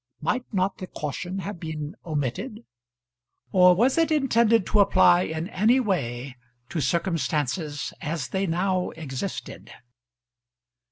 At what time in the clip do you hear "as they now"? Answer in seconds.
8.01-8.89